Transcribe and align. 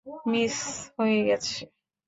Miss 0.25 0.55
হয়ে 0.95 1.19
গেছে। 1.27 1.59